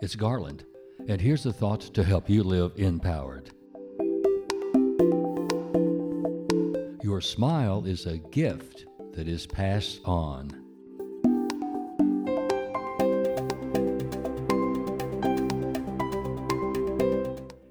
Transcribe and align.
It's 0.00 0.14
Garland, 0.14 0.64
and 1.08 1.20
here's 1.20 1.42
the 1.42 1.52
thought 1.52 1.80
to 1.80 2.04
help 2.04 2.30
you 2.30 2.44
live 2.44 2.70
empowered. 2.76 3.50
Your 7.02 7.20
smile 7.20 7.84
is 7.84 8.06
a 8.06 8.18
gift 8.18 8.86
that 9.14 9.26
is 9.26 9.44
passed 9.44 10.00
on. 10.04 10.50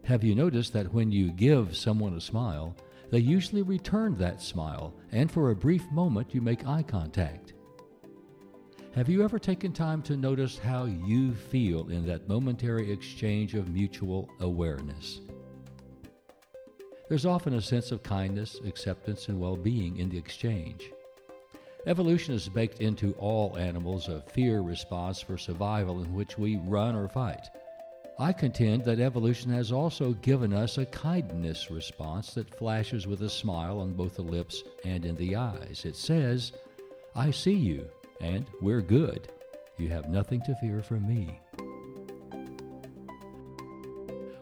Have 0.04 0.26
you 0.26 0.36
noticed 0.36 0.74
that 0.74 0.94
when 0.94 1.14
you 1.14 1.32
give 1.32 1.78
someone 1.78 2.14
a 2.14 2.20
smile, 2.20 2.76
they 3.10 3.20
usually 3.20 3.62
return 3.62 4.18
that 4.18 4.42
smile, 4.42 4.94
and 5.14 5.32
for 5.32 5.52
a 5.52 5.56
brief 5.56 5.90
moment 5.94 6.36
you 6.36 6.42
make 6.42 6.68
eye 6.68 6.84
contact? 6.84 7.54
Have 8.98 9.10
you 9.10 9.24
ever 9.24 9.38
taken 9.38 9.74
time 9.74 10.02
to 10.02 10.18
notice 10.18 10.58
how 10.58 10.86
you 10.86 11.36
feel 11.36 11.90
in 11.90 12.08
that 12.08 12.28
momentary 12.28 12.92
exchange 12.92 13.54
of 13.54 13.70
mutual 13.70 14.28
awareness? 14.40 15.22
There's 17.08 17.28
often 17.28 17.54
a 17.54 17.62
sense 17.62 17.92
of 17.92 18.02
kindness, 18.02 18.60
acceptance, 18.66 19.28
and 19.28 19.40
well 19.40 19.56
being 19.56 19.98
in 19.98 20.10
the 20.10 20.18
exchange. 20.18 20.92
Evolution 21.86 22.34
has 22.34 22.50
baked 22.50 22.82
into 22.82 23.14
all 23.20 23.56
animals 23.56 24.08
a 24.08 24.22
fear 24.22 24.62
response 24.62 25.22
for 25.22 25.38
survival 25.38 26.02
in 26.02 26.12
which 26.16 26.40
we 26.40 26.56
run 26.66 26.96
or 26.96 27.08
fight. 27.08 27.46
I 28.18 28.34
contend 28.34 28.84
that 28.86 29.00
evolution 29.00 29.52
has 29.52 29.72
also 29.72 30.14
given 30.24 30.54
us 30.54 30.80
a 30.80 30.88
kindness 30.88 31.70
response 31.70 32.34
that 32.34 32.58
flashes 32.58 33.06
with 33.06 33.22
a 33.22 33.30
smile 33.30 33.80
on 33.80 33.94
both 33.94 34.16
the 34.16 34.24
lips 34.24 34.64
and 34.84 35.06
in 35.06 35.16
the 35.18 35.36
eyes. 35.36 35.84
It 35.86 35.96
says, 35.96 36.52
I 37.16 37.30
see 37.30 37.54
you, 37.54 37.88
and 38.22 38.46
we're 38.62 38.82
good. 38.82 39.30
You 39.78 39.90
have 39.90 40.10
nothing 40.10 40.42
to 40.46 40.56
fear 40.56 40.82
from 40.82 41.08
me. 41.08 41.40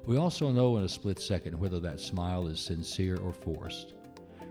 We 0.06 0.18
also 0.18 0.52
know 0.52 0.78
in 0.78 0.84
a 0.84 0.90
split 0.90 1.20
second 1.20 1.60
whether 1.60 1.80
that 1.80 2.00
smile 2.00 2.48
is 2.48 2.60
sincere 2.60 3.18
or 3.18 3.34
forced. 3.34 3.94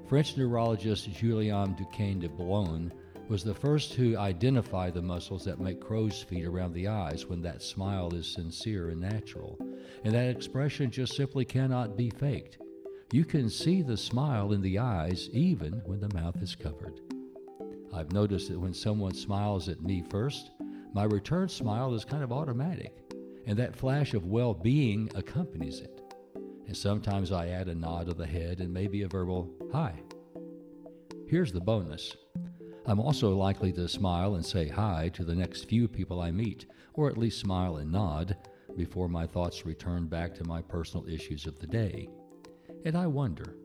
French 0.08 0.36
neurologist 0.36 1.10
Julien 1.12 1.74
Duchenne 1.74 2.20
de 2.20 2.28
Boulogne 2.28 2.92
was 3.28 3.42
the 3.42 3.54
first 3.54 3.92
to 3.94 4.16
identify 4.16 4.90
the 4.90 5.00
muscles 5.00 5.44
that 5.44 5.60
make 5.60 5.80
crow's 5.80 6.22
feet 6.22 6.44
around 6.44 6.74
the 6.74 6.88
eyes 6.88 7.26
when 7.26 7.40
that 7.42 7.62
smile 7.62 8.12
is 8.14 8.30
sincere 8.30 8.90
and 8.90 9.00
natural. 9.00 9.56
And 10.04 10.12
that 10.12 10.28
expression 10.28 10.90
just 10.90 11.14
simply 11.14 11.44
cannot 11.44 11.96
be 11.96 12.10
faked. 12.10 12.58
You 13.12 13.24
can 13.24 13.48
see 13.48 13.80
the 13.80 13.96
smile 13.96 14.52
in 14.52 14.60
the 14.60 14.78
eyes 14.78 15.30
even 15.32 15.80
when 15.86 16.00
the 16.00 16.12
mouth 16.12 16.42
is 16.42 16.54
covered. 16.54 17.00
I've 17.94 18.12
noticed 18.12 18.48
that 18.48 18.58
when 18.58 18.74
someone 18.74 19.14
smiles 19.14 19.68
at 19.68 19.80
me 19.80 20.02
first, 20.10 20.50
my 20.92 21.04
return 21.04 21.48
smile 21.48 21.94
is 21.94 22.04
kind 22.04 22.24
of 22.24 22.32
automatic, 22.32 22.92
and 23.46 23.56
that 23.56 23.76
flash 23.76 24.14
of 24.14 24.26
well 24.26 24.52
being 24.52 25.08
accompanies 25.14 25.80
it. 25.80 26.00
And 26.66 26.76
sometimes 26.76 27.30
I 27.30 27.48
add 27.48 27.68
a 27.68 27.74
nod 27.74 28.08
of 28.08 28.16
the 28.16 28.26
head 28.26 28.58
and 28.58 28.74
maybe 28.74 29.02
a 29.02 29.08
verbal 29.08 29.48
hi. 29.70 30.00
Here's 31.28 31.52
the 31.52 31.60
bonus 31.60 32.16
I'm 32.86 33.00
also 33.00 33.34
likely 33.34 33.72
to 33.74 33.88
smile 33.88 34.34
and 34.34 34.44
say 34.44 34.68
hi 34.68 35.08
to 35.14 35.24
the 35.24 35.34
next 35.34 35.68
few 35.68 35.86
people 35.86 36.20
I 36.20 36.32
meet, 36.32 36.66
or 36.94 37.08
at 37.08 37.16
least 37.16 37.38
smile 37.38 37.76
and 37.76 37.92
nod 37.92 38.36
before 38.76 39.08
my 39.08 39.26
thoughts 39.26 39.64
return 39.64 40.06
back 40.06 40.34
to 40.34 40.44
my 40.44 40.60
personal 40.62 41.06
issues 41.08 41.46
of 41.46 41.60
the 41.60 41.66
day. 41.66 42.08
And 42.84 42.96
I 42.96 43.06
wonder, 43.06 43.56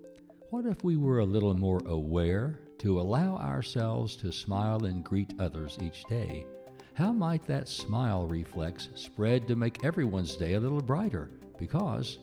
what 0.52 0.66
if 0.66 0.84
we 0.84 0.98
were 0.98 1.20
a 1.20 1.26
little 1.26 1.56
more 1.56 1.82
aware 1.86 2.60
to 2.80 3.00
allow 3.00 3.36
ourselves 3.38 4.16
to 4.16 4.32
smile 4.32 4.86
and 4.86 5.04
greet 5.04 5.34
others 5.40 5.78
each 5.82 6.06
day, 6.06 6.46
how 6.94 7.12
might 7.12 7.46
that 7.46 7.68
smile 7.68 8.26
reflex 8.26 8.90
spread 8.96 9.48
to 9.48 9.56
make 9.56 9.84
everyone's 9.86 10.36
day 10.36 10.54
a 10.54 10.60
little 10.60 10.82
brighter? 10.82 11.30
Because 11.58 12.20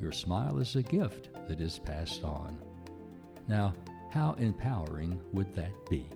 your 0.00 0.12
smile 0.12 0.58
is 0.58 0.76
a 0.76 0.82
gift 0.82 1.30
that 1.48 1.60
is 1.60 1.78
passed 1.78 2.22
on. 2.24 2.58
Now, 3.48 3.74
how 4.10 4.34
empowering 4.38 5.20
would 5.32 5.54
that 5.54 5.72
be? 5.88 6.08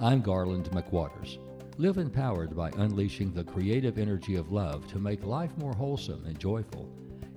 I'm 0.00 0.20
Garland 0.20 0.70
McWaters. 0.72 1.38
Live 1.78 1.96
empowered 1.96 2.54
by 2.54 2.70
unleashing 2.76 3.32
the 3.32 3.44
creative 3.44 3.98
energy 3.98 4.36
of 4.36 4.52
love 4.52 4.86
to 4.88 4.98
make 4.98 5.24
life 5.24 5.56
more 5.56 5.72
wholesome 5.72 6.24
and 6.26 6.38
joyful. 6.38 6.88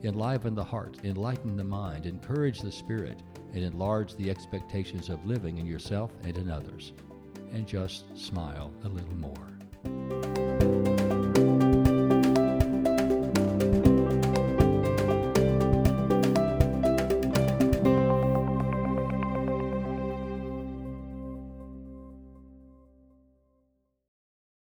Enliven 0.04 0.56
the 0.56 0.64
heart, 0.64 0.98
enlighten 1.04 1.56
the 1.56 1.64
mind, 1.64 2.06
encourage 2.06 2.60
the 2.60 2.72
spirit, 2.72 3.22
and 3.54 3.64
enlarge 3.64 4.16
the 4.16 4.30
expectations 4.30 5.10
of 5.10 5.26
living 5.26 5.58
in 5.58 5.66
yourself 5.66 6.12
and 6.24 6.38
in 6.38 6.50
others. 6.50 6.94
And 7.54 7.68
just 7.68 8.18
smile 8.18 8.72
a 8.84 8.90
little 8.90 9.16
more. 9.16 9.55